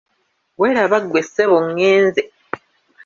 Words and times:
Weeraba 0.59 0.97
ggwe 1.03 1.21
ssebo 1.25 1.57
ngenze. 1.69 2.21